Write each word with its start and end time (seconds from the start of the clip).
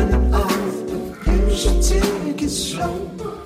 signing 0.00 0.34
off, 0.34 0.86
but 1.24 1.34
you 1.34 1.56
should 1.56 1.82
take 1.82 2.42
it 2.42 2.50
slow. 2.50 3.06
Don't 3.16 3.39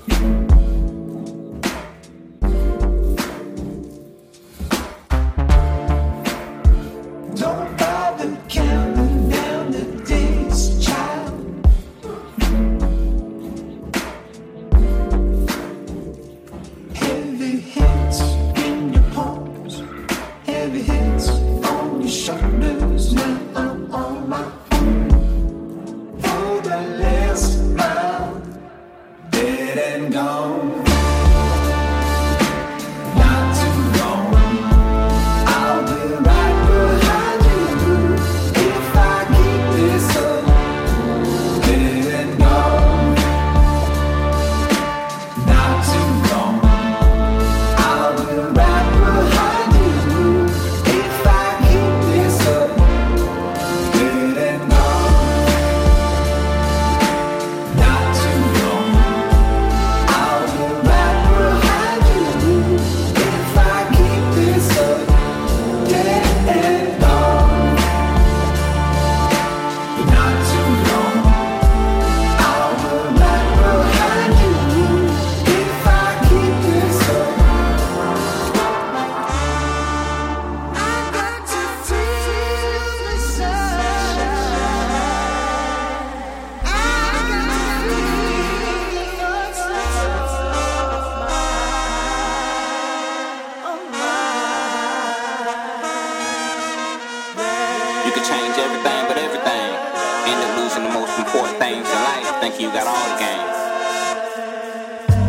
game. 103.18 103.44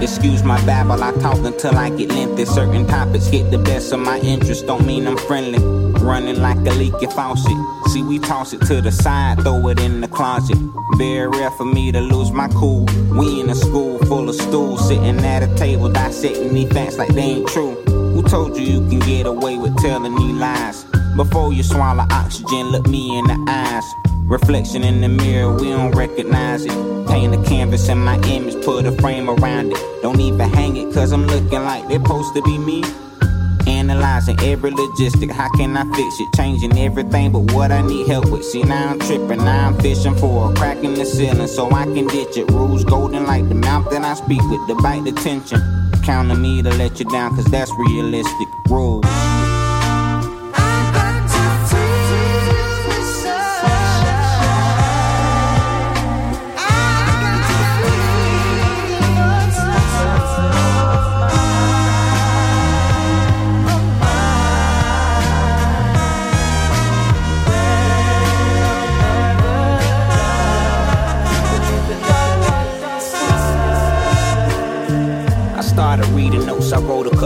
Excuse 0.01 0.43
my 0.43 0.63
babble, 0.65 1.01
I 1.01 1.11
talk 1.13 1.37
until 1.39 1.75
I 1.77 1.89
get 1.89 2.09
lengthy. 2.09 2.45
Certain 2.45 2.85
topics 2.85 3.29
get 3.29 3.49
the 3.49 3.57
best 3.57 3.91
of 3.91 3.99
my 3.99 4.19
interest, 4.19 4.67
don't 4.67 4.85
mean 4.85 5.07
I'm 5.07 5.17
friendly. 5.17 5.59
Running 6.03 6.41
like 6.41 6.57
a 6.57 6.73
leaky 6.73 7.07
faucet. 7.07 7.57
See, 7.87 8.03
we 8.03 8.19
toss 8.19 8.53
it 8.53 8.61
to 8.67 8.81
the 8.81 8.91
side, 8.91 9.41
throw 9.41 9.67
it 9.69 9.79
in 9.79 10.01
the 10.01 10.07
closet. 10.07 10.57
Very 10.97 11.27
rare 11.27 11.49
for 11.51 11.65
me 11.65 11.91
to 11.91 12.01
lose 12.01 12.31
my 12.31 12.49
cool. 12.49 12.85
We 13.17 13.39
in 13.39 13.49
a 13.49 13.55
school 13.55 13.97
full 14.05 14.29
of 14.29 14.35
stools, 14.35 14.87
sitting 14.87 15.19
at 15.25 15.41
a 15.41 15.55
table 15.55 15.89
dissecting 15.89 16.53
these 16.53 16.71
facts 16.71 16.97
like 16.97 17.13
they 17.15 17.21
ain't 17.21 17.47
true. 17.47 17.75
Who 17.85 18.21
told 18.21 18.57
you 18.57 18.65
you 18.65 18.87
can 18.87 18.99
get 18.99 19.25
away 19.25 19.57
with 19.57 19.75
telling 19.77 20.13
these 20.15 20.35
lies? 20.35 20.85
Before 21.15 21.51
you 21.53 21.63
swallow 21.63 22.05
oxygen, 22.11 22.67
look 22.67 22.85
me 22.87 23.17
in 23.17 23.25
the 23.25 23.45
eyes. 23.49 24.04
Reflection 24.25 24.83
in 24.83 25.01
the 25.01 25.07
mirror, 25.07 25.53
we 25.53 25.69
don't 25.69 25.91
recognize 25.91 26.65
it. 26.65 26.71
Paint 27.07 27.35
a 27.35 27.43
canvas 27.47 27.87
in 27.89 27.99
my 27.99 28.19
image, 28.21 28.65
put 28.65 28.83
a 28.87 28.91
frame 28.93 29.29
around 29.29 29.71
it. 29.71 30.01
Don't 30.01 30.19
even 30.19 30.49
hang 30.49 30.77
it, 30.77 30.91
cause 30.91 31.11
I'm 31.11 31.27
looking 31.27 31.63
like 31.63 31.87
they're 31.87 31.99
supposed 31.99 32.33
to 32.33 32.41
be 32.41 32.57
me. 32.57 32.83
Analyzing 33.67 34.39
every 34.41 34.71
logistic, 34.71 35.29
how 35.29 35.47
can 35.49 35.77
I 35.77 35.83
fix 35.95 36.19
it? 36.19 36.27
Changing 36.35 36.75
everything 36.79 37.33
but 37.33 37.53
what 37.53 37.71
I 37.71 37.83
need 37.83 38.07
help 38.07 38.31
with. 38.31 38.43
See, 38.43 38.63
now 38.63 38.93
I'm 38.93 38.99
tripping, 38.99 39.37
now 39.37 39.67
I'm 39.67 39.79
fishing 39.79 40.15
for 40.15 40.51
a 40.51 40.55
crack 40.55 40.77
in 40.77 40.95
the 40.95 41.05
ceiling 41.05 41.47
so 41.47 41.69
I 41.71 41.83
can 41.83 42.07
ditch 42.07 42.35
it. 42.35 42.49
Rules 42.49 42.83
golden 42.83 43.27
like 43.27 43.47
the 43.47 43.55
mouth 43.55 43.91
that 43.91 44.01
I 44.01 44.15
speak 44.15 44.41
with 44.49 44.67
the 44.67 44.73
bite 44.81 45.03
the 45.03 45.11
tension. 45.11 45.61
Count 46.03 46.31
on 46.31 46.41
me 46.41 46.63
to 46.63 46.69
let 46.71 46.97
you 46.99 47.05
down, 47.05 47.35
cause 47.35 47.45
that's 47.45 47.71
realistic. 47.77 48.47
Rules. 48.69 49.05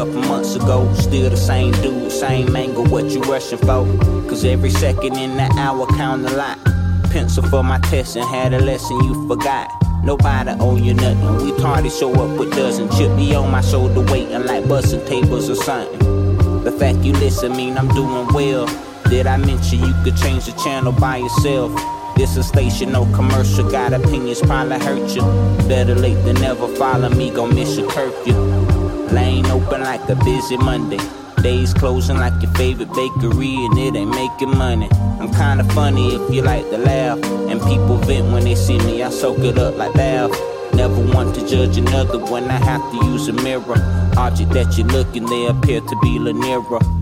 Couple 0.09 0.29
months 0.29 0.55
ago. 0.55 0.91
Still 0.95 1.29
the 1.29 1.37
same 1.37 1.71
dude, 1.81 2.11
same 2.11 2.55
angle, 2.55 2.85
what 2.85 3.05
you 3.05 3.21
rushing 3.21 3.57
for? 3.59 3.85
Cause 4.27 4.43
every 4.43 4.69
second 4.69 5.17
in 5.17 5.37
that 5.37 5.51
hour 5.55 5.85
count 5.87 6.25
a 6.25 6.35
lot. 6.35 6.57
Pencil 7.11 7.43
for 7.49 7.63
my 7.63 7.79
test 7.79 8.15
and 8.15 8.25
had 8.25 8.53
a 8.53 8.59
lesson 8.59 8.99
you 9.03 9.27
forgot. 9.27 9.71
Nobody 10.03 10.51
owe 10.59 10.77
you 10.77 10.93
nothing. 10.93 11.45
We 11.45 11.57
tardy 11.59 11.89
show 11.89 12.11
up 12.13 12.39
with 12.39 12.51
dozen. 12.51 12.89
Chip 12.91 13.15
be 13.17 13.35
on 13.35 13.51
my 13.51 13.61
shoulder 13.61 14.01
waiting 14.11 14.45
like 14.45 14.67
busting 14.67 15.05
tables 15.05 15.49
or 15.49 15.55
something. 15.55 16.63
The 16.63 16.71
fact 16.71 16.99
you 16.99 17.13
listen 17.13 17.51
mean 17.55 17.77
I'm 17.77 17.87
doing 17.89 18.27
well. 18.33 18.67
Did 19.09 19.27
I 19.27 19.37
mention 19.37 19.79
you 19.79 19.93
could 20.03 20.17
change 20.17 20.45
the 20.45 20.53
channel 20.63 20.91
by 20.91 21.17
yourself? 21.17 21.71
This 22.15 22.35
a 22.37 22.43
station, 22.43 22.91
no 22.91 23.05
commercial. 23.13 23.69
Got 23.69 23.93
opinions, 23.93 24.41
probably 24.41 24.79
hurt 24.79 25.15
you. 25.15 25.21
Better 25.67 25.95
late 25.95 26.21
than 26.25 26.35
never. 26.35 26.67
Follow 26.75 27.09
me, 27.09 27.31
gon' 27.31 27.55
miss 27.55 27.77
your 27.77 27.89
curfew. 27.89 28.58
Lane 29.11 29.45
open 29.47 29.81
like 29.81 30.07
a 30.09 30.15
busy 30.15 30.57
Monday. 30.57 30.99
Days 31.41 31.73
closing 31.73 32.17
like 32.17 32.41
your 32.41 32.51
favorite 32.53 32.91
bakery, 32.93 33.55
and 33.65 33.77
it 33.77 33.95
ain't 33.95 34.11
making 34.11 34.57
money. 34.57 34.89
I'm 35.19 35.31
kinda 35.33 35.63
funny 35.73 36.15
if 36.15 36.33
you 36.33 36.41
like 36.41 36.69
to 36.69 36.77
laugh. 36.77 37.19
And 37.49 37.61
people 37.61 37.97
vent 37.97 38.31
when 38.31 38.43
they 38.43 38.55
see 38.55 38.77
me, 38.79 39.01
I 39.03 39.09
soak 39.09 39.39
it 39.39 39.57
up 39.57 39.77
like 39.77 39.93
bath. 39.93 40.31
Never 40.73 41.01
want 41.13 41.35
to 41.35 41.47
judge 41.47 41.77
another 41.77 42.19
when 42.19 42.49
I 42.51 42.59
have 42.69 42.83
to 42.91 43.05
use 43.05 43.27
a 43.27 43.33
mirror. 43.33 43.79
Object 44.17 44.51
that 44.51 44.77
you're 44.77 44.87
looking, 44.87 45.25
they 45.25 45.47
appear 45.47 45.81
to 45.81 45.95
be 46.01 46.19
Lanira. 46.19 46.98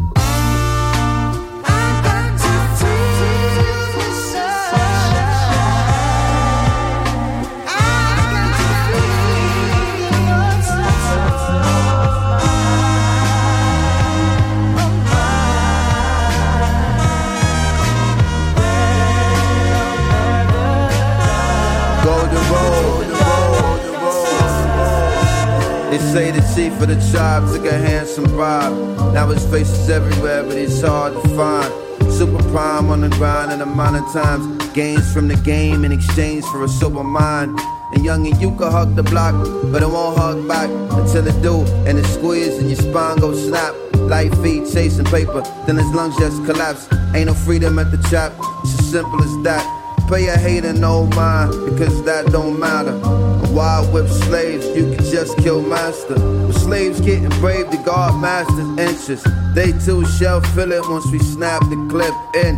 They 25.98 26.04
say 26.14 26.30
the 26.30 26.42
chief 26.54 26.80
of 26.80 26.90
the 26.90 27.12
tribe 27.12 27.52
took 27.52 27.66
a 27.66 27.74
handsome 27.74 28.26
bribe. 28.26 28.72
Now 29.16 29.30
his 29.30 29.44
face 29.50 29.72
is 29.72 29.90
everywhere, 29.90 30.44
but 30.44 30.56
he's 30.56 30.80
hard 30.80 31.14
to 31.14 31.30
find. 31.30 31.74
Super 32.14 32.38
prime 32.52 32.92
on 32.92 33.02
the 33.02 33.10
grind 33.10 33.52
and 33.52 33.64
amount 33.64 33.96
of 33.96 34.14
times. 34.14 34.46
Gains 34.74 35.12
from 35.12 35.28
the 35.28 35.36
game 35.38 35.84
in 35.84 35.92
exchange 35.92 36.46
for 36.46 36.64
a 36.64 36.68
sober 36.68 37.04
mind. 37.04 37.60
And 37.94 38.06
young 38.06 38.28
and 38.28 38.40
you 38.40 38.56
can 38.56 38.72
hug 38.72 38.96
the 38.96 39.02
block, 39.02 39.34
but 39.72 39.82
it 39.82 39.88
won't 39.88 40.16
hug 40.16 40.48
back 40.48 40.70
until 40.70 41.26
it 41.26 41.42
do. 41.42 41.62
And 41.88 41.98
it 41.98 42.06
squeeze 42.06 42.60
and 42.60 42.70
your 42.70 42.78
spine 42.78 43.18
goes 43.18 43.48
snap. 43.48 43.74
Light 43.96 44.36
feet 44.44 44.72
chasing 44.72 45.06
paper, 45.06 45.42
then 45.66 45.78
his 45.78 45.92
lungs 45.96 46.16
just 46.18 46.46
collapse. 46.46 46.88
Ain't 47.16 47.26
no 47.26 47.34
freedom 47.34 47.80
at 47.80 47.90
the 47.90 47.98
trap, 48.10 48.34
it's 48.64 48.78
as 48.78 48.92
simple 48.92 49.24
as 49.24 49.44
that. 49.44 49.66
Pay 50.08 50.28
a 50.28 50.38
hater 50.38 50.74
no 50.74 51.08
mind, 51.08 51.52
because 51.66 52.04
that 52.04 52.28
don't 52.28 52.60
matter. 52.60 53.37
Wild 53.58 53.92
whip 53.92 54.08
slaves, 54.08 54.68
you 54.68 54.94
can 54.94 55.04
just 55.04 55.36
kill 55.40 55.64
master. 55.64 56.14
But 56.14 56.54
slaves 56.54 57.02
getting 57.02 57.30
brave 57.42 57.68
to 57.72 57.78
guard 57.78 58.22
master's 58.22 58.78
interests. 58.78 59.28
They 59.56 59.72
too 59.84 60.06
shall 60.06 60.42
feel 60.42 60.72
it 60.72 60.88
once 60.88 61.12
we 61.12 61.18
snap 61.18 61.62
the 61.62 61.88
clip 61.90 62.14
in. 62.46 62.56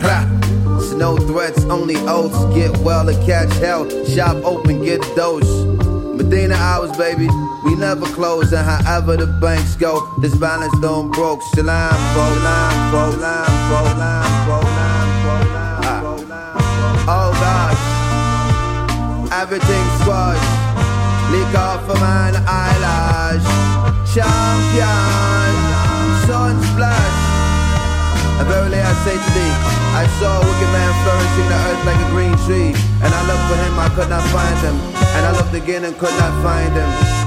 Ha! 0.00 0.40
threats, 0.80 0.92
no 0.92 1.16
threats, 1.16 1.64
only 1.64 1.96
oaths. 2.08 2.38
Get 2.54 2.76
well 2.78 3.04
to 3.04 3.14
catch 3.26 3.52
hell. 3.58 3.88
Shop 4.06 4.36
open, 4.44 4.82
get 4.82 5.02
dose. 5.14 5.64
Medina 6.16 6.54
hours, 6.54 6.96
baby. 6.96 7.28
We 7.64 7.74
never 7.76 8.06
close, 8.06 8.52
and 8.52 8.66
however 8.66 9.16
the 9.16 9.26
banks 9.26 9.76
go, 9.76 10.08
this 10.20 10.34
balance 10.36 10.76
don't 10.80 11.10
broke. 11.10 11.42
Salam, 11.54 11.90
fo, 12.14 12.20
lam, 12.42 12.92
fo, 12.92 13.20
lam, 13.20 13.46
fo, 13.68 13.98
lam, 13.98 14.39
everything 19.30 19.84
squash. 20.02 20.42
Lick 21.30 21.54
off 21.54 21.86
a 21.88 21.94
man 22.02 22.34
eyelash. 22.46 23.46
Champion, 24.10 25.52
sun 26.26 26.58
splash. 26.74 27.18
And 28.38 28.48
verily 28.48 28.80
I 28.80 28.92
say 29.06 29.14
to 29.14 29.30
thee, 29.36 29.54
I 29.94 30.06
saw 30.18 30.38
a 30.38 30.42
wicked 30.42 30.70
man 30.74 30.92
flourishing 31.02 31.48
the 31.48 31.58
earth 31.68 31.82
like 31.86 32.00
a 32.00 32.08
green 32.10 32.34
tree. 32.46 32.72
And 33.02 33.10
I 33.14 33.20
looked 33.28 33.46
for 33.46 33.58
him, 33.62 33.74
I 33.78 33.88
could 33.94 34.10
not 34.10 34.24
find 34.34 34.58
him. 34.66 34.76
And 35.14 35.26
I 35.26 35.32
looked 35.38 35.54
again 35.54 35.84
and 35.84 35.96
could 35.96 36.16
not 36.18 36.32
find 36.42 36.72
him. 36.72 37.19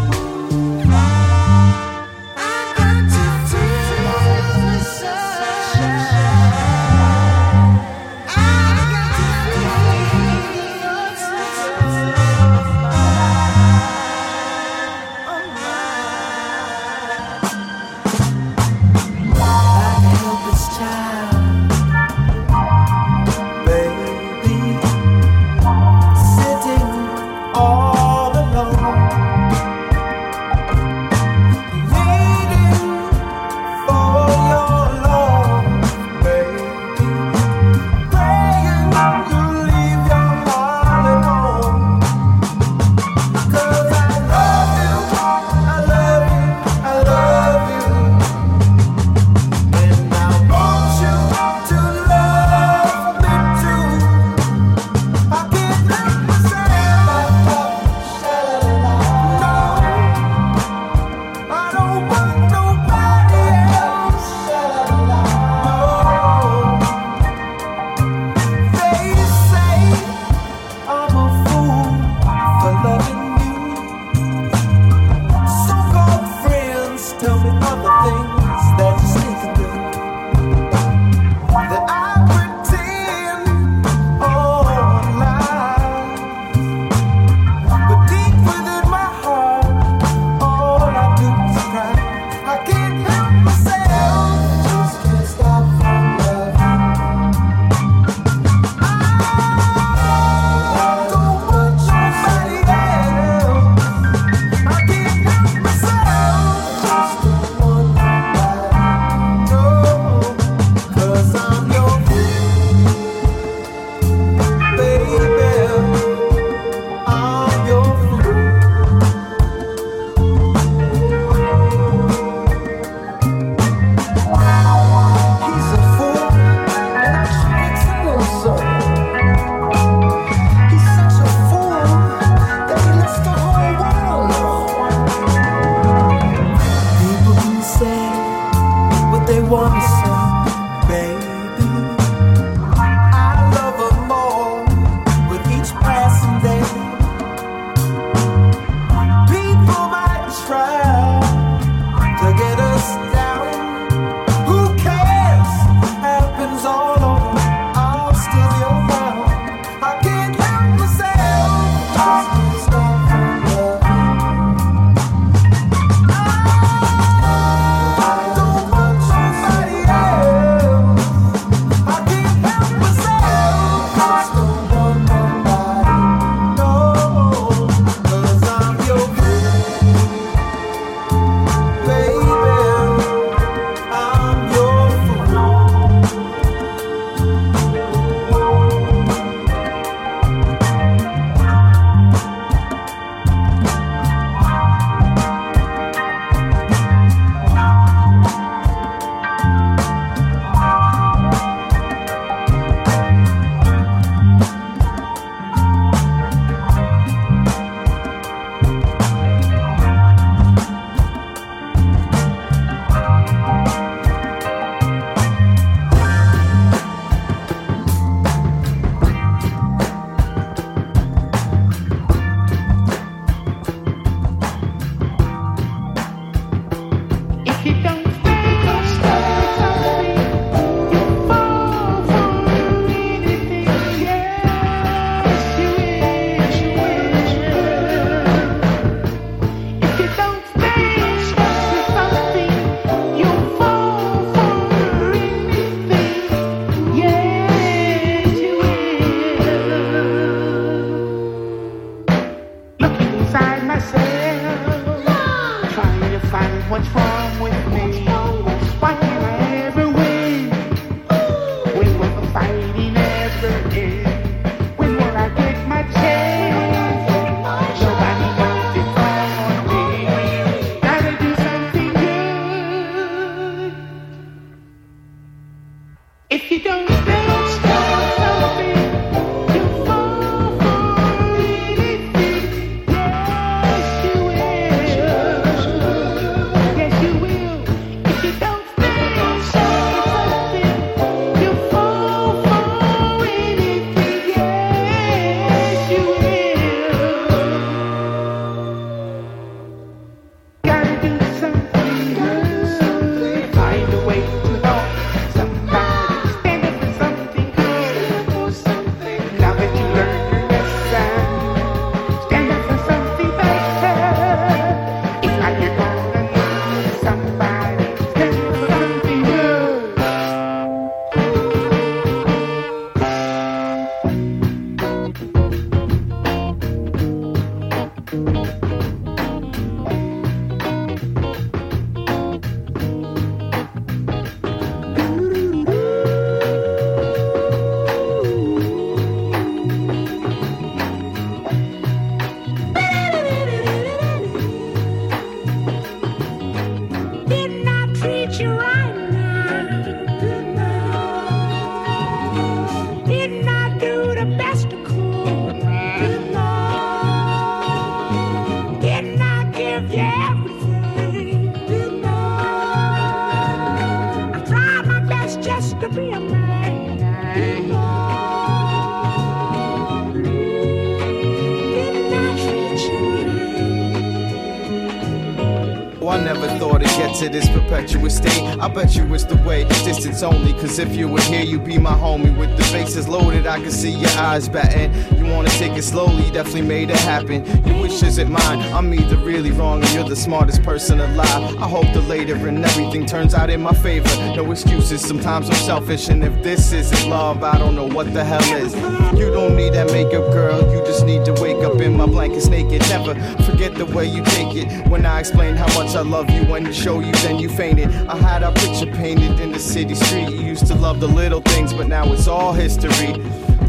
Cause 380.53 380.77
if 380.79 380.95
you 380.95 381.07
were 381.07 381.21
here, 381.21 381.43
you'd 381.43 381.63
be 381.63 381.77
my 381.77 381.93
homie. 381.93 382.37
With 382.37 382.51
the 382.57 382.63
bases 382.73 383.07
loaded, 383.07 383.47
I 383.47 383.59
could 383.59 383.71
see 383.71 383.91
your 383.91 384.11
eyes 384.11 384.49
batting. 384.49 384.91
You 385.23 385.31
wanna 385.31 385.49
take 385.49 385.71
it 385.73 385.83
slowly, 385.83 386.29
definitely 386.31 386.63
made 386.63 386.89
it 386.89 386.99
happen. 386.99 387.45
Your 387.65 387.81
wish 387.81 388.03
isn't 388.03 388.29
mine. 388.29 388.59
I'm 388.73 388.93
either 388.93 389.15
really 389.15 389.51
wrong 389.51 389.81
or 389.81 389.87
you're 389.87 390.03
the 390.03 390.17
smartest 390.17 390.63
person 390.63 390.99
alive. 390.99 391.55
I 391.57 391.67
hope 391.67 391.85
the 391.93 392.01
later 392.01 392.35
and 392.35 392.63
everything 392.63 393.05
turns 393.05 393.33
out 393.33 393.49
in 393.49 393.61
my 393.61 393.73
favor. 393.73 394.09
No 394.35 394.51
excuses, 394.51 394.99
sometimes 394.99 395.49
I'm 395.49 395.55
selfish. 395.55 396.09
And 396.09 396.23
if 396.25 396.43
this 396.43 396.73
isn't 396.73 397.09
love, 397.09 397.41
I 397.41 397.57
don't 397.57 397.73
know 397.73 397.87
what 397.87 398.13
the 398.13 398.23
hell 398.23 398.43
is. 398.57 398.75
You 399.17 399.31
don't 399.31 399.55
need 399.55 399.73
that 399.73 399.91
makeup, 399.93 400.29
girl. 400.33 400.59
You 400.73 400.83
just 400.85 401.05
need 401.05 401.23
to 401.23 401.33
wake 401.41 401.63
up 401.63 401.79
in 401.79 401.95
my 401.95 402.05
blankets 402.05 402.47
naked. 402.47 402.81
Never 402.89 403.15
forget 403.43 403.75
the 403.75 403.85
way 403.85 404.05
you 404.05 404.23
take 404.25 404.55
it. 404.57 404.87
When 404.89 405.05
I 405.05 405.21
explain 405.21 405.55
how 405.55 405.67
much 405.79 405.95
I 405.95 406.01
love 406.01 406.29
you, 406.31 406.43
when 406.45 406.65
you 406.65 406.73
show 406.73 406.99
you, 406.99 407.13
then 407.23 407.39
you 407.39 407.47
fainted. 407.47 407.89
I 408.09 408.17
had 408.17 408.43
our 408.43 408.51
picture 408.51 408.87
painted 408.87 409.39
in 409.39 409.53
the 409.53 409.59
city 409.59 409.95
street. 409.95 410.29
You 410.31 410.41
used 410.41 410.67
to 410.67 410.75
love 410.75 410.99
the 410.99 411.07
little 411.07 411.41
things, 411.41 411.73
but 411.73 411.87
now 411.87 412.11
it's 412.11 412.27
all 412.27 412.51
history. 412.51 413.13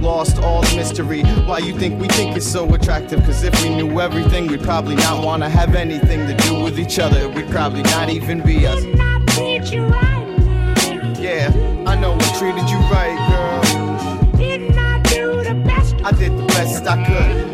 Lost 0.04 0.36
all 0.36 0.60
the 0.60 0.76
mystery. 0.76 1.22
Why 1.46 1.60
you 1.60 1.72
think 1.78 1.98
we 1.98 2.08
think 2.08 2.36
it's 2.36 2.46
so 2.46 2.68
attractive? 2.74 3.20
Cause 3.24 3.42
if 3.42 3.58
we 3.62 3.74
knew 3.74 4.00
everything, 4.00 4.46
we'd 4.48 4.62
probably 4.62 4.96
not 4.96 5.24
wanna 5.24 5.48
have 5.48 5.74
anything 5.74 6.26
to 6.26 6.34
do 6.46 6.62
with 6.62 6.78
each 6.78 6.98
other. 6.98 7.26
We'd 7.30 7.48
probably 7.48 7.82
not 7.84 8.10
even 8.10 8.42
be 8.42 8.66
us. 8.66 8.84
Yeah, 11.18 11.50
I 11.86 11.96
know 11.96 12.18
I 12.20 12.38
treated 12.38 12.68
you 12.68 12.76
right, 12.92 13.16
girl. 13.30 14.32
Didn't 14.36 14.78
I 14.78 15.00
do 15.04 15.42
the 15.42 15.54
best? 15.64 15.94
I 16.04 16.12
did 16.12 16.36
the 16.36 16.44
best 16.48 16.86
I 16.86 17.02
could. 17.06 17.53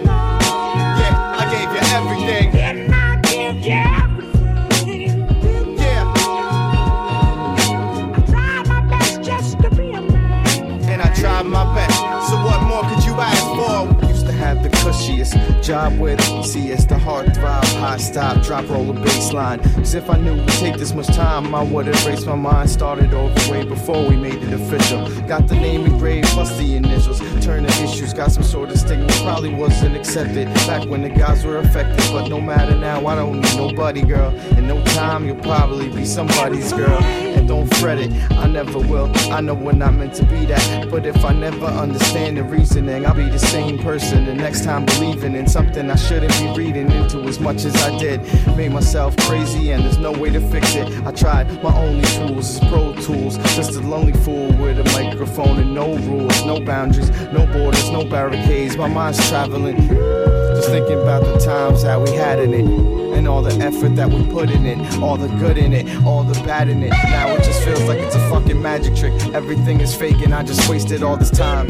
Job 15.71 15.97
where 16.01 16.17
the 16.17 16.41
easiest, 16.41 16.89
the 16.89 16.99
heart 16.99 17.33
throb, 17.33 17.65
high 17.79 17.97
stop, 17.97 18.43
drop, 18.43 18.69
roll 18.69 18.93
the 18.93 19.01
bass 19.01 19.33
line. 19.33 19.61
As 19.79 19.95
if 19.95 20.11
I 20.11 20.19
knew 20.19 20.33
it 20.33 20.45
would 20.45 20.49
take 20.55 20.77
this 20.77 20.93
much 20.93 21.07
time, 21.07 21.55
I 21.55 21.63
would 21.63 21.87
erase 21.87 22.27
my 22.27 22.35
mind. 22.35 22.69
Started 22.69 23.15
over 23.15 23.53
way 23.53 23.65
before 23.65 24.05
we 24.09 24.17
made 24.17 24.43
it 24.43 24.53
official. 24.53 25.09
Got 25.29 25.47
the 25.47 25.55
name 25.55 25.87
engraved 25.87 26.27
plus 26.31 26.59
the 26.59 26.75
initials. 26.75 27.21
Turning 27.41 27.71
issues, 27.85 28.13
got 28.13 28.33
some 28.33 28.43
sort 28.43 28.71
of 28.71 28.81
stigma, 28.81 29.07
probably 29.23 29.55
wasn't 29.55 29.95
accepted 29.95 30.53
back 30.67 30.89
when 30.89 31.03
the 31.03 31.09
guys 31.09 31.45
were 31.45 31.59
affected. 31.59 32.05
But 32.11 32.27
no 32.27 32.41
matter 32.41 32.75
now, 32.75 33.07
I 33.07 33.15
don't 33.15 33.41
need 33.41 33.57
nobody, 33.57 34.03
girl. 34.03 34.35
In 34.59 34.67
no 34.67 34.83
time, 34.87 35.25
you'll 35.25 35.37
probably 35.37 35.89
be 35.89 36.05
somebody's 36.05 36.73
girl. 36.73 37.01
And 37.01 37.47
don't 37.47 37.73
fret 37.77 37.99
it, 38.01 38.11
I 38.33 38.49
never 38.49 38.81
will. 38.81 39.09
I 39.31 39.41
know 39.41 39.55
we're 39.55 39.71
not 39.71 39.95
meant 39.95 40.15
to 40.15 40.25
be 40.25 40.47
that. 40.47 40.91
But 40.91 41.07
if 41.07 41.25
I 41.25 41.33
never 41.33 41.67
understand 41.67 42.39
the 42.39 42.43
reasoning, 42.43 43.07
I'll 43.07 43.15
be 43.15 43.31
the 43.31 43.39
same 43.39 43.79
person 43.79 44.25
the 44.25 44.35
next 44.35 44.65
time 44.65 44.85
believing 44.85 45.37
in 45.37 45.47
something 45.47 45.60
I 45.91 45.97
shouldn't 45.97 46.33
be 46.39 46.53
reading 46.57 46.91
into 46.93 47.21
as 47.23 47.41
much 47.41 47.65
as 47.65 47.75
I 47.83 47.99
did. 47.99 48.21
Made 48.57 48.71
myself 48.71 49.17
crazy 49.17 49.73
and 49.73 49.85
there's 49.85 49.99
no 49.99 50.13
way 50.13 50.31
to 50.31 50.41
fix 50.41 50.75
it. 50.77 50.87
I 51.05 51.11
tried 51.11 51.51
my 51.63 51.75
only 51.77 52.05
tools 52.05 52.57
is 52.57 52.61
Pro 52.69 52.95
Tools. 52.95 53.39
Just 53.57 53.75
a 53.75 53.81
lonely 53.81 54.13
fool 54.13 54.53
with 54.53 54.79
a 54.79 54.85
microphone 54.93 55.59
and 55.59 55.75
no 55.75 55.97
rules, 55.97 56.45
no 56.45 56.61
boundaries, 56.61 57.11
no 57.33 57.47
borders, 57.47 57.91
no 57.91 58.05
barricades. 58.05 58.77
My 58.77 58.87
mind's 58.87 59.29
traveling. 59.29 59.77
Just 59.89 60.69
thinking 60.69 61.01
about 61.01 61.25
the 61.25 61.39
times 61.39 61.83
that 61.83 62.01
we 62.01 62.11
had 62.11 62.39
in 62.39 62.55
it. 62.55 63.17
And 63.17 63.27
all 63.27 63.43
the 63.43 63.55
effort 63.65 63.97
that 63.97 64.09
we 64.09 64.25
put 64.31 64.51
in 64.51 64.65
it, 64.67 64.79
all 64.99 65.17
the 65.17 65.29
good 65.39 65.59
in 65.59 65.73
it, 65.73 66.05
all 66.05 66.23
the 66.23 66.41
bad 66.45 66.69
in 66.69 66.83
it. 66.85 66.91
Now 66.91 67.35
it 67.35 67.43
just 67.43 67.65
feels 67.65 67.83
like 67.83 67.99
it's 67.99 68.15
a 68.15 68.31
fucking 68.31 68.61
magic 68.63 68.95
trick. 68.95 69.13
Everything 69.35 69.81
is 69.81 69.95
fake 69.95 70.21
and 70.23 70.33
I 70.33 70.45
just 70.45 70.69
wasted 70.69 71.03
all 71.03 71.17
this 71.17 71.31
time. 71.31 71.67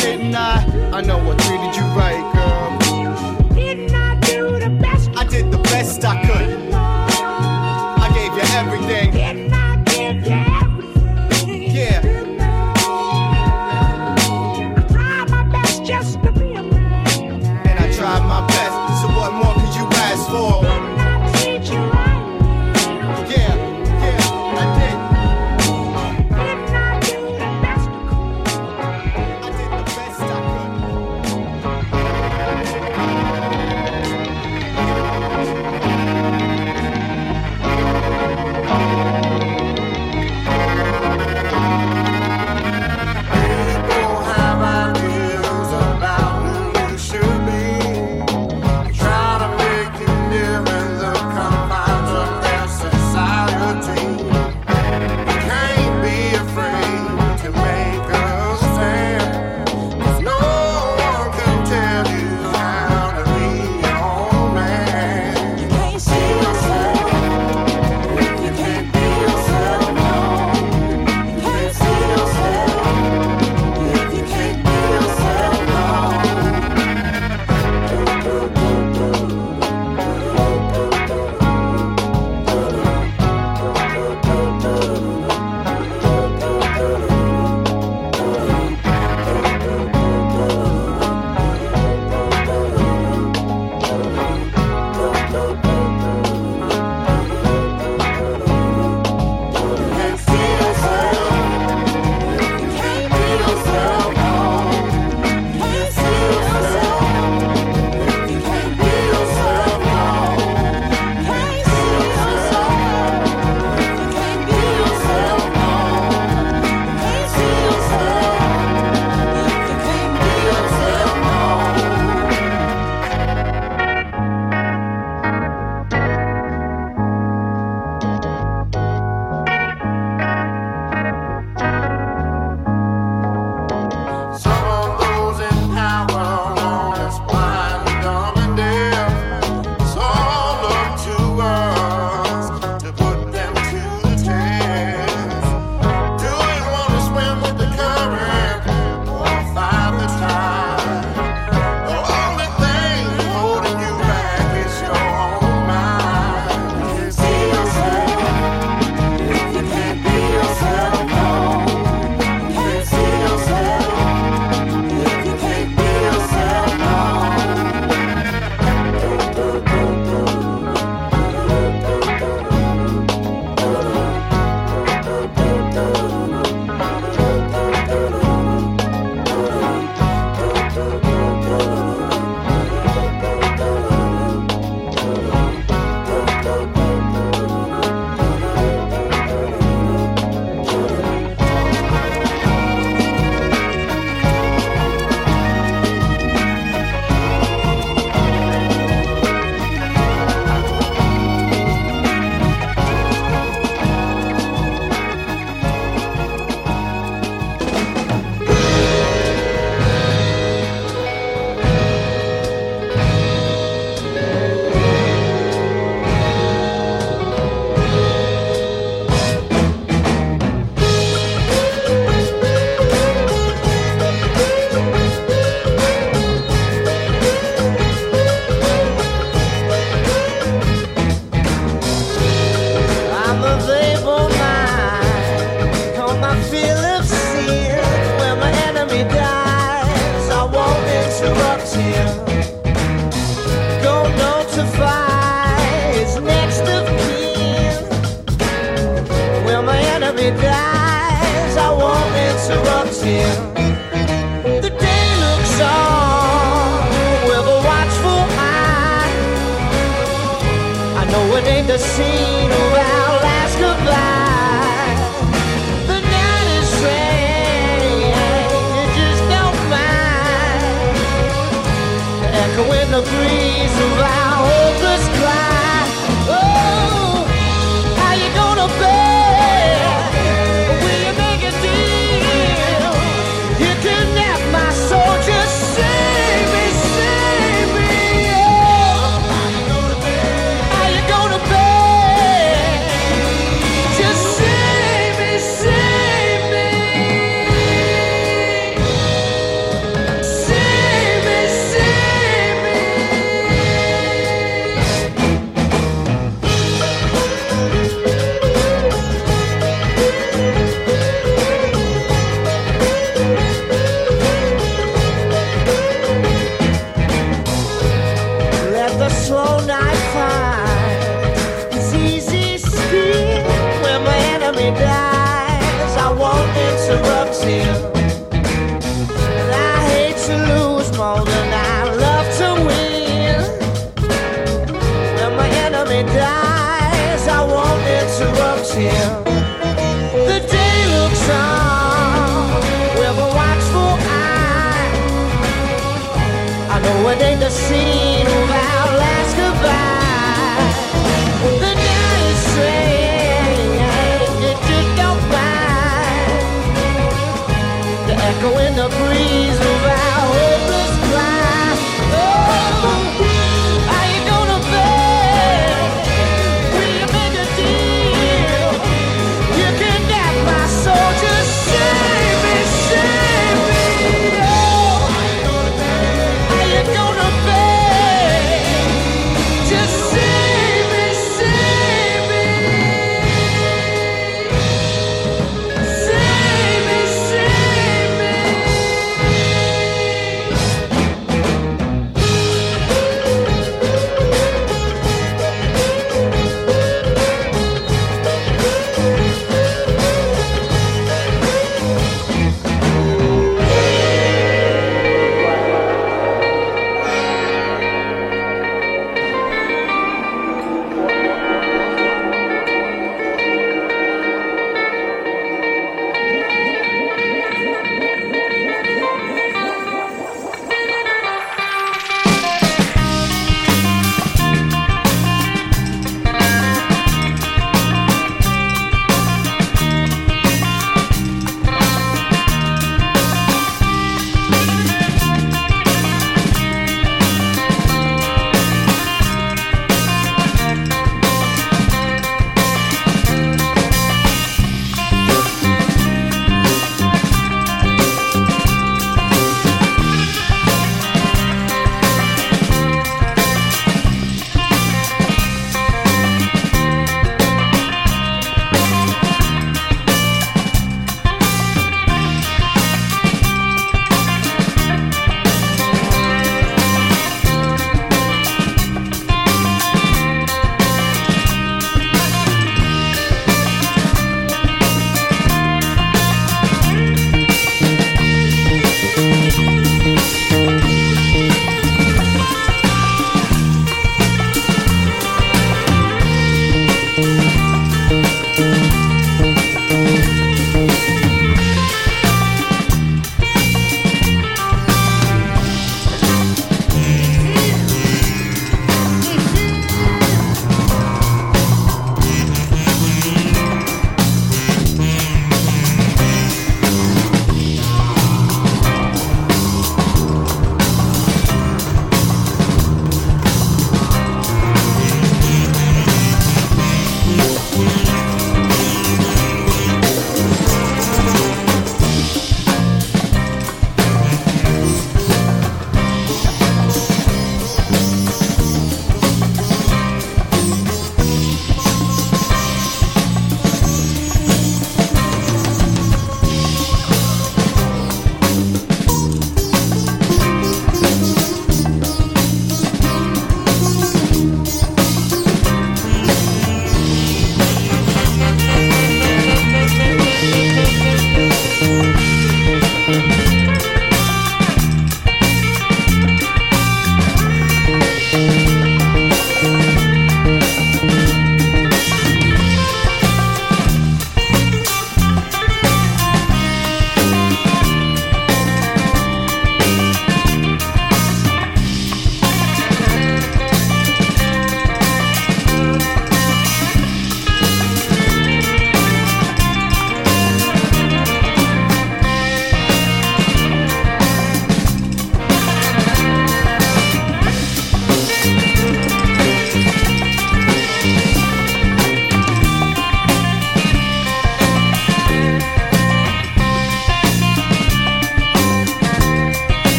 Didn't 0.00 0.34
I? 0.34 0.90
I 0.92 1.00
know 1.00 1.18
I 1.18 1.36
treated 1.36 1.74
you 1.76 1.82
right, 1.96 2.24
girl. 2.34 3.54
Didn't 3.54 3.94
I 3.94 4.14
do 4.20 4.58
the 4.58 4.70
best? 4.80 5.10
I 5.16 5.24
did 5.24 5.50
the 5.50 5.58
best 5.58 6.04
I 6.04 6.22
could. 6.24 6.67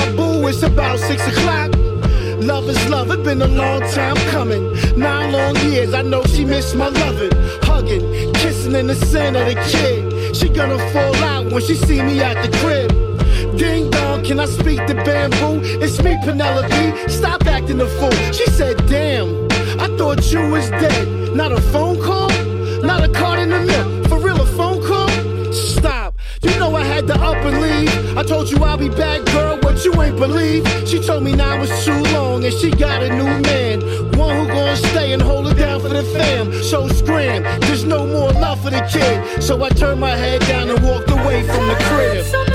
My 0.00 0.16
boo, 0.16 0.48
it's 0.48 0.62
about 0.62 0.98
six 0.98 1.26
o'clock. 1.26 1.70
Love 2.40 2.68
is 2.68 2.88
love, 2.88 3.10
it's 3.10 3.22
been 3.22 3.42
a 3.42 3.46
long 3.46 3.80
time 3.92 4.16
coming. 4.34 4.64
Nine 4.96 5.32
long 5.32 5.56
years, 5.56 5.92
I 5.94 6.02
know 6.02 6.22
she 6.24 6.44
missed 6.44 6.74
my 6.74 6.88
loving. 6.88 7.32
Hugging, 7.62 8.32
kissing 8.34 8.74
in 8.74 8.86
the 8.86 8.94
center 8.94 9.40
of 9.40 9.46
the 9.46 9.56
kid. 9.72 10.36
She 10.36 10.48
gonna 10.48 10.78
fall 10.92 11.14
out 11.16 11.52
when 11.52 11.62
she 11.62 11.74
see 11.74 12.02
me 12.02 12.20
at 12.20 12.36
the 12.44 12.50
crib. 12.58 12.90
Ding 13.58 13.90
dong, 13.90 14.24
can 14.24 14.40
I 14.40 14.46
speak 14.46 14.86
to 14.86 14.94
bamboo? 14.94 15.60
It's 15.84 16.02
me, 16.02 16.16
Penelope. 16.24 17.08
Stop 17.08 17.46
acting 17.46 17.80
a 17.80 17.86
fool. 17.98 18.16
She 18.32 18.46
said, 18.46 18.76
Damn, 18.86 19.28
I 19.78 19.86
thought 19.98 20.32
you 20.32 20.48
was 20.50 20.70
dead. 20.70 21.36
Not 21.36 21.52
a 21.52 21.60
phone 21.72 22.00
call, 22.02 22.30
not 22.82 23.04
a 23.04 23.12
card 23.12 23.38
in 23.40 23.50
the 23.50 23.60
mail. 23.60 24.04
For 24.08 24.18
real, 24.18 24.40
a 24.40 24.46
phone 24.46 24.82
call? 24.82 25.08
Stop. 25.52 26.16
You 26.42 26.58
know 26.58 26.74
I 26.74 26.84
had 26.84 27.06
to 27.08 27.14
up 27.14 27.36
and 27.48 27.60
leave. 27.60 28.16
I 28.16 28.22
told 28.22 28.50
you 28.50 28.64
I'll 28.64 28.78
be 28.78 28.88
back, 28.88 29.24
girl. 29.26 29.49
You 29.84 30.02
ain't 30.02 30.16
believe? 30.16 30.66
She 30.86 31.00
told 31.00 31.22
me 31.22 31.32
now 31.32 31.62
it's 31.62 31.84
too 31.84 32.02
long 32.12 32.44
and 32.44 32.52
she 32.52 32.70
got 32.70 33.02
a 33.02 33.08
new 33.08 33.40
man. 33.48 33.80
One 34.18 34.36
who 34.36 34.46
gonna 34.46 34.76
stay 34.76 35.12
and 35.12 35.22
hold 35.22 35.46
it 35.48 35.54
down 35.54 35.80
for 35.80 35.88
the 35.88 36.02
fam. 36.02 36.52
So 36.62 36.86
scram, 36.88 37.42
there's 37.62 37.84
no 37.84 38.06
more 38.06 38.30
love 38.32 38.62
for 38.62 38.70
the 38.70 38.82
kid. 38.92 39.42
So 39.42 39.62
I 39.62 39.70
turned 39.70 40.00
my 40.00 40.16
head 40.16 40.42
down 40.42 40.68
and 40.68 40.82
walked 40.84 41.10
away 41.10 41.44
from 41.44 41.66
the 41.68 41.76
crib. 41.88 42.49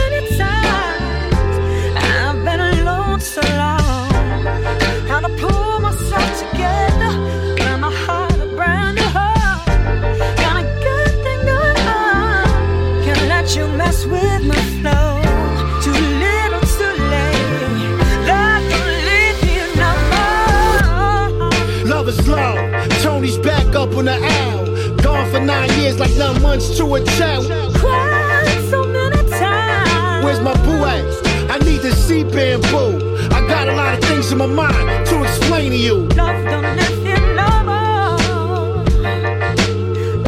Nine 25.45 25.69
years 25.79 25.99
like 25.99 26.13
nine 26.15 26.41
months 26.41 26.75
to 26.77 26.95
a 26.95 27.03
child. 27.03 27.45
Cried 27.75 28.69
so 28.69 28.83
many 28.85 29.29
times. 29.29 30.25
Where's 30.25 30.39
my 30.39 30.53
boo 30.65 30.83
at? 30.85 31.05
I 31.51 31.59
need 31.59 31.81
to 31.81 31.93
see 31.93 32.23
bamboo. 32.23 33.17
I 33.31 33.47
got 33.47 33.67
a 33.67 33.73
lot 33.73 33.97
of 33.97 34.03
things 34.05 34.31
in 34.31 34.39
my 34.39 34.47
mind 34.47 35.07
to 35.07 35.23
explain 35.23 35.71
to 35.71 35.77
you. 35.77 36.07
Love 36.15 36.43
don't 36.45 36.75
live 36.75 37.03
here 37.05 37.35
no 37.35 37.63
more. 37.63 38.17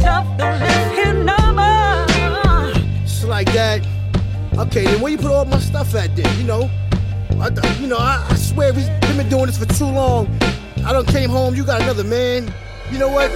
Love 0.02 0.38
don't 0.38 0.60
live 0.60 0.92
here 0.94 1.14
no 1.14 1.38
more. 1.60 2.74
It's 3.04 3.24
like 3.24 3.52
that. 3.54 3.86
Okay, 4.58 4.86
then 4.86 5.02
where 5.02 5.12
you 5.12 5.18
put 5.18 5.32
all 5.32 5.46
my 5.46 5.60
stuff 5.60 5.96
at 5.96 6.16
then? 6.16 6.40
You 6.40 6.46
know, 6.46 6.70
I, 7.40 7.50
you 7.80 7.88
know, 7.88 7.98
I, 7.98 8.26
I 8.30 8.36
swear 8.36 8.72
we've 8.74 8.88
been 9.02 9.30
doing 9.30 9.48
this 9.48 9.58
for 9.58 9.66
too 9.66 9.86
long. 9.86 10.28
I 10.86 10.94
don't 10.94 11.08
came 11.08 11.30
home, 11.30 11.56
you 11.56 11.64
got 11.66 11.82
another 11.82 12.04
man. 12.04 12.54
You 12.92 13.00
know 13.00 13.10
what? 13.10 13.30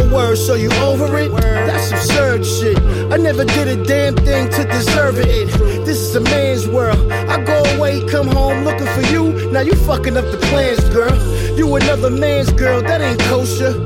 Oh, 0.00 0.14
word, 0.14 0.36
so 0.36 0.54
you 0.54 0.70
over 0.80 1.18
it? 1.18 1.30
That's 1.30 1.92
absurd 1.92 2.44
shit. 2.46 2.78
I 3.12 3.16
never 3.16 3.44
did 3.44 3.68
a 3.68 3.84
damn 3.84 4.14
thing 4.16 4.48
to 4.50 4.64
deserve 4.64 5.18
it. 5.18 5.48
This 5.84 5.98
is 5.98 6.16
a 6.16 6.20
man's 6.20 6.66
world. 6.66 7.10
I 7.12 7.42
go 7.44 7.62
away, 7.76 8.06
come 8.08 8.26
home 8.26 8.64
looking 8.64 8.86
for 8.86 9.02
you. 9.12 9.50
Now 9.50 9.60
you 9.60 9.74
fucking 9.74 10.16
up 10.16 10.24
the 10.24 10.38
plans, 10.48 10.82
girl. 10.88 11.14
You 11.56 11.74
another 11.76 12.10
man's 12.10 12.50
girl, 12.52 12.80
that 12.82 13.00
ain't 13.00 13.20
kosher. 13.20 13.78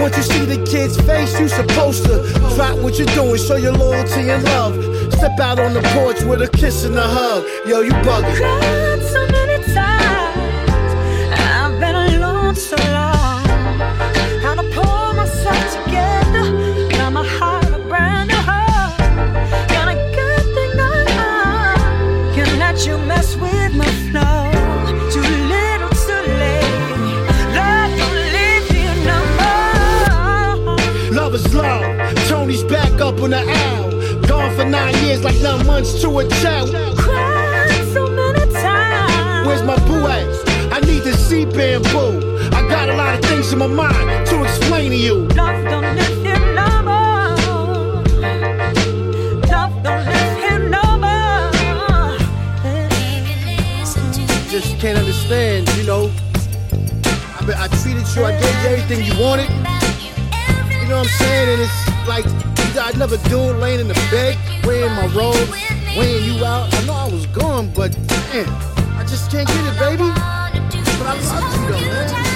Once 0.00 0.16
you 0.16 0.22
see 0.22 0.44
the 0.44 0.62
kid's 0.66 1.00
face, 1.00 1.38
you 1.40 1.48
supposed 1.48 2.04
to 2.04 2.22
drop 2.54 2.78
what 2.78 2.98
you're 2.98 3.06
doing, 3.14 3.38
show 3.38 3.56
your 3.56 3.72
loyalty 3.72 4.28
and 4.30 4.44
love. 4.44 4.74
Step 5.14 5.38
out 5.40 5.58
on 5.58 5.72
the 5.72 5.82
porch 5.94 6.22
with 6.22 6.42
a 6.42 6.48
kiss 6.48 6.84
and 6.84 6.96
a 6.96 7.02
hug. 7.02 7.44
Yo, 7.66 7.80
you 7.80 7.92
bugging. 8.04 8.36
Cried 8.36 9.02
so 9.02 9.26
many 9.28 9.64
times. 9.72 10.01
Months 35.72 36.02
to 36.02 36.08
a 36.18 36.28
child. 36.42 36.68
Cried 36.98 37.84
so 37.94 38.06
many 38.06 38.44
times. 38.52 39.46
Where's 39.46 39.62
my 39.62 39.78
boo 39.86 40.06
at? 40.06 40.28
I 40.76 40.78
need 40.80 41.02
to 41.04 41.14
see 41.16 41.44
bamboo. 41.46 42.10
I 42.58 42.60
got 42.74 42.90
a 42.90 42.94
lot 43.02 43.14
of 43.16 43.24
things 43.28 43.52
in 43.52 43.58
my 43.58 43.66
mind 43.66 44.26
to 44.30 44.44
explain 44.44 44.90
to 44.90 44.96
you. 44.96 45.16
Love 45.40 45.60
don't 45.72 45.88
live 45.98 46.18
here 46.26 46.44
no 46.60 46.68
more. 46.90 47.32
Love 49.52 49.74
don't 49.86 50.04
live 50.14 50.34
here 50.44 50.62
no 50.76 50.84
more. 51.04 52.18
Just 54.54 54.78
can't 54.78 54.98
understand, 54.98 55.68
you 55.78 55.84
know. 55.84 56.04
I, 57.38 57.40
mean, 57.46 57.56
I 57.64 57.66
treated 57.80 58.06
you, 58.14 58.24
I 58.30 58.32
gave 58.42 58.56
you 58.62 58.68
everything 58.72 59.00
you 59.08 59.14
wanted. 59.24 59.50
You 60.80 60.86
know 60.88 60.98
what 61.00 61.08
I'm 61.08 61.18
saying? 61.22 61.48
And 61.52 61.60
it's 61.66 61.80
like, 62.06 62.26
you 62.92 62.98
never 62.98 63.16
do 63.28 63.38
it 63.50 63.56
laying 63.64 63.80
in 63.80 63.88
the 63.88 64.00
bed, 64.10 64.36
wearing 64.64 64.92
my 64.94 65.06
robe, 65.14 65.48
weighing 65.96 66.24
you 66.24 66.44
out. 66.44 66.72
I 66.74 66.84
know 66.86 66.94
I 66.94 67.08
was 67.08 67.26
gone, 67.26 67.70
but 67.74 67.92
damn, 68.06 68.48
I 68.96 69.04
just 69.08 69.30
can't 69.30 69.46
get 69.46 69.66
it, 69.66 69.78
baby. 69.78 70.08
But 70.98 71.06
I 71.06 71.14
love 71.28 71.54
you 71.54 71.68
though, 71.68 71.80
man. 71.80 72.31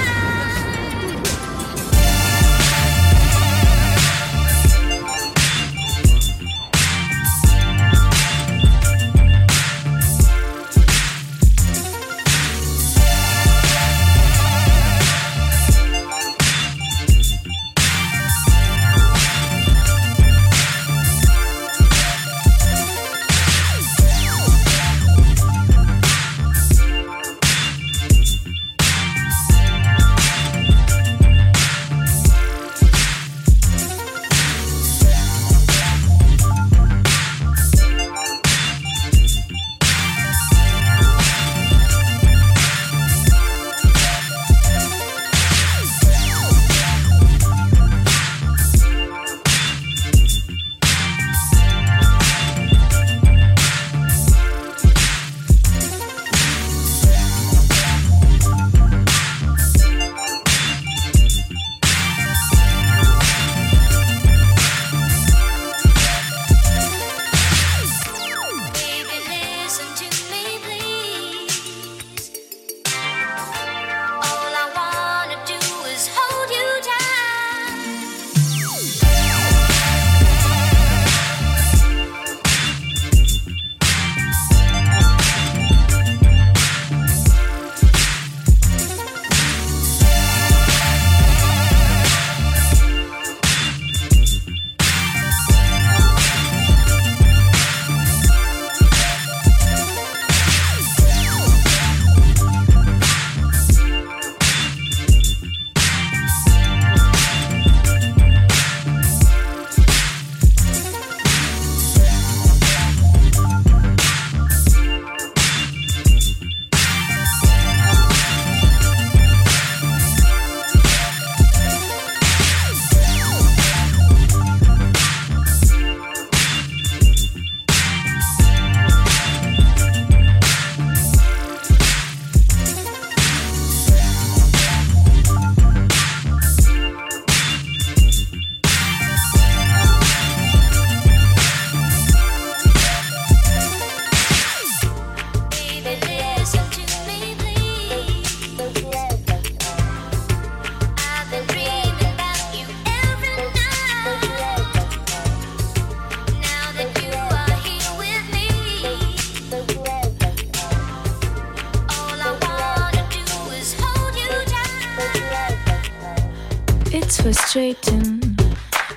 Frustrating 167.27 168.21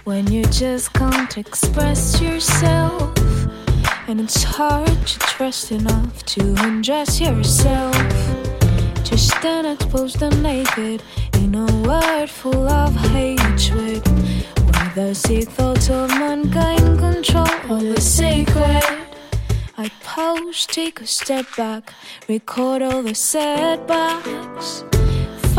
when 0.03 0.32
you 0.32 0.43
just 0.51 0.93
can't 0.93 1.36
express 1.36 2.21
yourself. 2.21 3.17
And 4.07 4.21
it's 4.21 4.43
hard 4.43 4.86
to 5.07 5.19
trust 5.21 5.71
enough 5.71 6.23
to 6.25 6.41
undress 6.59 7.19
yourself. 7.19 7.95
Just 9.03 9.30
stand 9.36 9.65
exposed 9.65 10.21
and 10.21 10.43
naked 10.43 11.01
in 11.41 11.55
a 11.55 11.65
world 11.82 12.30
full 12.30 12.69
of 12.69 12.95
hatred. 12.95 14.07
Where 14.07 14.91
the 14.93 15.15
sick 15.15 15.49
thoughts 15.49 15.89
of 15.89 16.09
mankind 16.09 16.99
control 16.99 17.49
all 17.67 17.80
the 17.80 17.99
sacred. 17.99 18.84
I 19.75 19.89
pause, 20.03 20.67
take 20.67 21.01
a 21.01 21.07
step 21.07 21.47
back, 21.57 21.95
record 22.27 22.84
all 22.84 23.01
the 23.01 23.15
setbacks. 23.15 24.84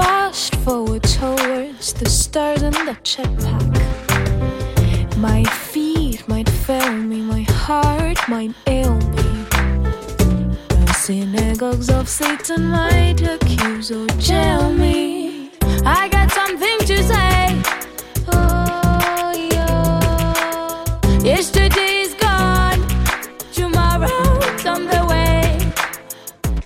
Fast 0.01 0.55
forward 0.65 1.03
towards 1.03 1.93
the 1.93 2.09
stars 2.09 2.63
and 2.63 2.75
the 2.75 2.97
jetpack. 3.03 3.77
My 5.19 5.45
feet 5.45 6.27
might 6.27 6.49
fail 6.49 6.93
me, 6.93 7.21
my 7.21 7.43
heart 7.43 8.19
might 8.27 8.55
ail 8.67 8.95
me. 8.95 9.45
The 10.87 10.95
synagogues 10.95 11.91
of 11.91 12.09
Satan 12.09 12.69
might 12.69 13.21
accuse 13.21 13.91
or 13.91 14.07
jail 14.19 14.73
me. 14.73 15.51
I 15.85 16.09
got 16.09 16.31
something 16.33 16.79
to 16.87 17.03
say. 17.03 17.30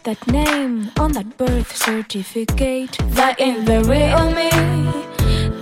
That 0.04 0.26
name 0.26 0.90
on 0.98 1.12
that 1.12 1.38
birth 1.38 1.74
certificate, 1.74 2.98
that 3.16 3.40
ain't 3.40 3.64
the 3.64 3.80
real 3.84 4.30
me. 4.32 4.50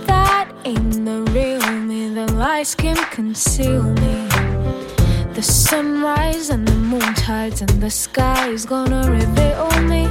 That 0.05 0.51
ain't 0.65 1.05
the 1.05 1.21
real 1.31 1.71
me. 1.79 2.09
The 2.13 2.29
lies 2.33 2.75
can 2.75 2.97
conceal 3.09 3.83
me. 3.83 4.27
The 5.33 5.41
sunrise 5.41 6.49
and 6.49 6.67
the 6.67 6.75
moon 6.75 7.13
tides 7.13 7.61
and 7.61 7.81
the 7.81 7.89
sky 7.89 8.49
is 8.49 8.65
gonna 8.65 9.09
reveal 9.09 9.69
me. 9.83 10.07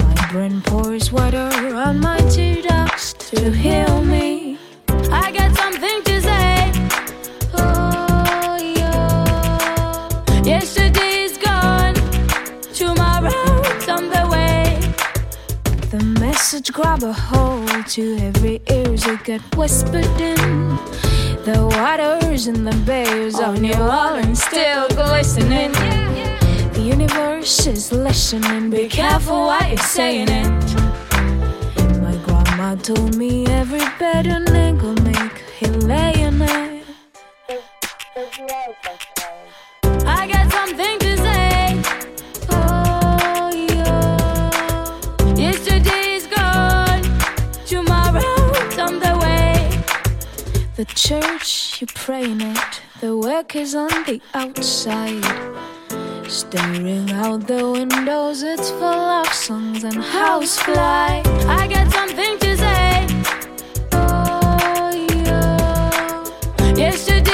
My 0.00 0.28
brain 0.32 0.60
pours 0.60 1.12
water 1.12 1.48
on 1.76 2.00
my 2.00 2.18
tear 2.30 2.60
ducts 2.60 3.12
to 3.30 3.52
heal 3.52 4.02
me. 4.02 4.58
I 5.12 5.30
got 5.30 5.54
something 5.56 5.73
message 16.34 16.72
grab 16.72 17.00
a 17.04 17.12
hold 17.12 17.86
to 17.86 18.16
every 18.16 18.60
ears 18.68 19.06
it 19.06 19.22
get 19.22 19.40
whispered 19.56 20.04
in. 20.20 20.34
The 21.48 21.60
waters 21.76 22.48
and 22.48 22.66
the 22.66 22.76
bays 22.84 23.38
of 23.38 23.60
New 23.60 23.72
Orleans 23.74 24.42
still 24.42 24.88
glistening. 24.88 25.70
The 26.72 26.82
universe 26.82 27.68
is 27.68 27.92
listening. 27.92 28.70
Be 28.70 28.88
careful 28.88 29.46
what 29.46 29.68
you're 29.68 29.78
saying 29.78 30.28
it. 30.28 30.60
My 32.02 32.16
grandma 32.26 32.74
told 32.82 33.16
me 33.16 33.46
every 33.46 33.86
bed 34.00 34.26
a 34.26 34.40
nigga 34.40 34.90
make, 35.04 35.38
he 35.60 35.68
lay 35.68 36.14
in 36.20 36.42
it. 36.42 36.84
The 50.84 50.94
church, 50.96 51.80
you 51.80 51.86
pray 51.86 52.24
in 52.24 52.42
it. 52.42 52.82
The 53.00 53.16
workers 53.16 53.74
on 53.74 53.88
the 54.04 54.20
outside. 54.34 55.24
Staring 56.28 57.10
out 57.10 57.46
the 57.46 57.70
windows, 57.70 58.42
it's 58.42 58.68
full 58.68 58.82
of 58.82 59.26
songs 59.28 59.82
and 59.82 59.96
housefly. 59.96 61.22
I 61.48 61.66
got 61.68 61.90
something 61.90 62.38
to 62.38 62.56
say. 62.58 63.06
Oh, 63.92 65.06
yeah. 65.24 66.74
Yesterday's 66.76 67.33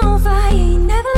I 0.00 0.50
ain't 0.52 0.84
never 0.84 1.17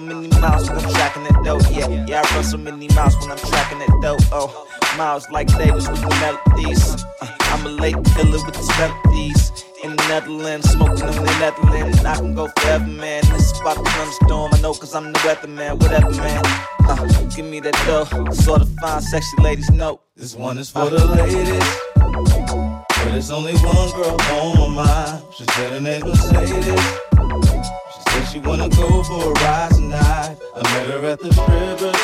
so 0.00 0.06
many 0.06 0.28
miles 0.40 0.68
when 0.68 0.78
I'm 0.78 0.90
tracking 0.90 1.24
that 1.24 1.44
dough. 1.44 1.60
Yeah, 1.70 2.06
yeah, 2.06 2.22
I 2.24 2.34
run 2.34 2.44
so 2.44 2.56
many 2.56 2.88
miles 2.88 3.16
when 3.18 3.30
I'm 3.30 3.38
tracking 3.38 3.78
that 3.80 3.98
dough. 4.00 4.16
Oh, 4.32 4.66
miles 4.96 5.28
like 5.30 5.48
Davis 5.58 5.88
with 5.88 6.00
the 6.00 6.08
melodies. 6.20 7.04
Uh, 7.20 7.26
I'm 7.52 7.66
a 7.66 7.68
late 7.68 7.96
killer 8.14 8.38
with 8.44 8.54
the 8.54 8.74
melodies. 8.78 9.52
In 9.82 9.96
the 9.96 10.08
Netherlands, 10.08 10.68
smoking 10.70 11.08
in 11.08 11.24
the 11.24 11.36
Netherlands. 11.38 12.04
I 12.04 12.16
can 12.16 12.34
go 12.34 12.48
forever, 12.48 12.86
man. 12.86 13.22
This 13.32 13.50
is 13.52 13.60
about 13.60 13.76
to 13.76 13.90
thunderstorm. 13.90 14.50
I 14.52 14.60
know, 14.60 14.74
cause 14.74 14.94
I'm 14.94 15.12
the 15.12 15.18
weatherman. 15.20 15.80
Whatever, 15.80 16.10
man. 16.10 16.42
Uh, 16.80 17.24
give 17.34 17.46
me 17.46 17.60
that 17.60 17.74
dough. 17.86 18.32
Sort 18.32 18.62
of 18.62 18.70
fine, 18.80 19.00
sexy 19.00 19.42
ladies 19.42 19.70
know. 19.70 20.00
This 20.16 20.34
one 20.34 20.58
is 20.58 20.70
for 20.70 20.88
the 20.90 21.04
ladies. 21.06 21.64
But 21.94 23.14
it's 23.14 23.30
only 23.30 23.54
one 23.54 23.90
girl 23.92 24.16
on 24.32 24.74
my 24.74 24.84
mind. 24.84 25.24
She 25.36 25.44
said 25.44 25.72
her 25.72 25.80
name 25.80 26.02
was. 26.04 27.09
She 28.30 28.38
wanna 28.38 28.68
go 28.68 29.02
for 29.02 29.30
a 29.30 29.32
ride 29.42 29.70
tonight. 29.72 30.36
I 30.54 30.62
met 30.62 30.86
her 30.86 31.04
at 31.04 31.18
the 31.18 31.32
strippers. 31.32 31.96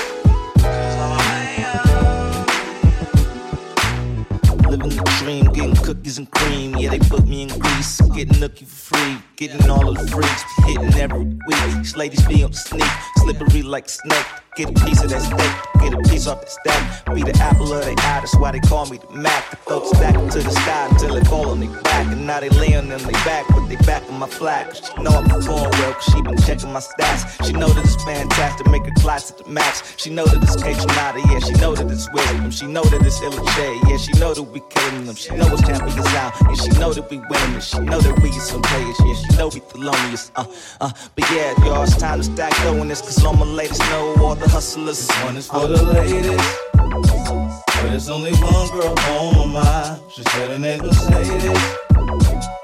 Living 4.68 4.88
the 4.88 5.04
dream, 5.20 5.44
getting 5.52 5.76
cookies 5.76 6.18
and 6.18 6.28
cream. 6.32 6.74
Yeah, 6.78 6.90
they 6.90 6.98
put 6.98 7.28
me 7.28 7.42
in 7.42 7.48
grease. 7.60 8.00
Getting 8.00 8.40
nookie 8.40 8.66
for 8.66 8.96
free. 8.96 9.18
Getting 9.36 9.68
all 9.68 9.92
the 9.92 10.06
freaks. 10.08 10.44
Hitting 10.64 10.94
every 10.94 11.24
week. 11.24 11.76
These 11.76 11.94
ladies 11.94 12.24
the 12.24 12.50
sneak. 12.52 12.82
Slippery 13.18 13.62
like 13.62 13.86
snake. 13.86 14.24
Get 14.56 14.70
a 14.70 14.84
piece 14.86 15.02
of 15.02 15.10
that 15.10 15.20
steak. 15.20 15.82
Get 15.82 15.92
a 15.92 16.00
piece 16.08 16.26
off 16.26 16.40
that 16.40 16.50
stack. 16.50 17.14
Be 17.14 17.22
the 17.22 17.36
apple 17.42 17.70
of 17.74 17.84
their 17.84 17.92
eye. 17.92 18.20
That's 18.20 18.34
why 18.36 18.52
they 18.52 18.60
call 18.60 18.86
me 18.86 18.96
the 18.96 19.12
Mac. 19.14 19.50
The 19.50 19.56
folks 19.56 19.90
stack 19.90 20.14
to 20.14 20.38
the 20.40 20.50
sky 20.50 20.88
until 20.90 21.14
they 21.14 21.24
fall 21.24 21.50
on 21.50 21.60
their 21.60 21.68
back. 21.82 22.10
And 22.10 22.26
now 22.26 22.40
they 22.40 22.48
laying 22.48 22.76
on 22.76 22.88
their 22.88 23.20
back. 23.28 23.44
But 23.50 23.66
they 23.68 23.76
back 23.84 24.02
on 24.08 24.18
my 24.18 24.26
flag. 24.26 24.74
She 24.74 25.02
know 25.02 25.10
I'm 25.10 25.28
performing 25.28 25.68
well. 25.68 25.92
Cause 25.92 26.04
she 26.04 26.22
been 26.22 26.38
checking 26.38 26.72
my 26.72 26.80
stats. 26.80 27.44
She 27.44 27.52
know 27.52 27.68
that 27.68 27.84
it's 27.84 28.02
fantastic. 28.04 28.66
Make 28.68 28.86
her 28.86 28.94
class 28.96 29.30
at 29.30 29.36
the 29.36 29.50
max. 29.50 29.92
She 29.98 30.08
know 30.08 30.24
that 30.24 30.42
it's 30.42 30.56
Kaytranada. 30.56 31.20
Yeah, 31.30 31.40
she 31.40 31.52
know 31.60 31.74
that 31.74 31.90
it's 31.92 32.10
wisdom. 32.10 32.50
She 32.50 32.66
know 32.66 32.84
that 32.84 33.04
it's 33.04 33.20
Illiche. 33.20 33.90
Yeah, 33.90 33.98
she 33.98 34.12
know 34.12 34.32
that 34.32 34.42
we 34.42 34.60
killing 34.70 35.04
them. 35.04 35.16
She 35.16 35.36
know 35.36 35.52
it's 35.52 35.60
champions 35.60 35.98
out. 36.16 36.32
Yeah, 36.48 36.54
she 36.54 36.70
know 36.80 36.94
that 36.94 37.10
we 37.10 37.18
winning. 37.18 37.60
She 37.60 37.78
know 37.80 38.00
that 38.00 38.22
we 38.22 38.30
is 38.30 38.48
some 38.48 38.62
players. 38.62 38.96
Yeah, 39.04 39.14
she 39.20 39.25
know 39.36 39.48
we 39.48 39.60
the 39.60 39.78
loneliest. 39.78 40.32
Uh, 40.36 40.44
uh, 40.80 40.92
but 41.14 41.30
yeah, 41.30 41.52
y'all, 41.64 41.82
it's 41.82 41.96
time 41.96 42.18
to 42.18 42.24
stack 42.24 42.52
dough 42.62 42.80
in 42.82 42.88
this. 42.88 43.00
Cause 43.00 43.24
all 43.24 43.34
my 43.34 43.46
ladies 43.46 43.78
know 43.90 44.14
all 44.20 44.34
the 44.34 44.48
hustlers. 44.48 45.06
This 45.06 45.22
one 45.24 45.36
is 45.36 45.46
for 45.46 45.66
the 45.66 45.82
ladies. 45.82 46.36
But 46.72 47.92
it's 47.94 48.08
only 48.08 48.32
one 48.34 48.68
girl 48.70 48.94
on 49.10 49.52
my 49.52 49.62
mind. 49.62 50.02
She 50.12 50.22
said 50.22 50.50
her 50.50 50.58
name 50.58 50.82
was 50.82 51.10
Mercedes. 51.10 51.60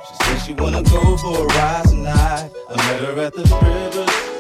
She 0.06 0.14
said 0.24 0.38
she 0.38 0.52
wanna 0.54 0.82
go 0.82 1.16
for 1.16 1.42
a 1.42 1.46
ride 1.46 1.84
tonight. 1.88 2.50
I 2.68 2.76
met 2.76 3.00
her 3.00 3.20
at 3.20 3.34
the 3.34 3.46
strippers. 3.46 4.32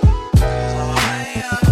Did 1.62 1.71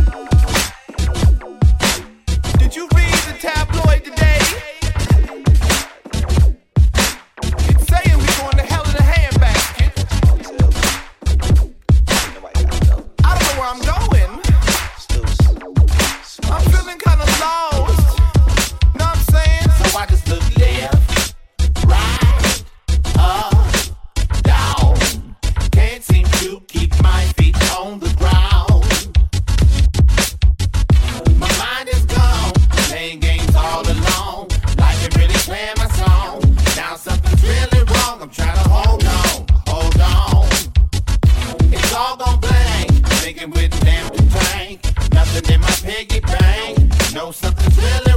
Know 47.30 47.34
something's 47.34 47.78
really 47.78 48.09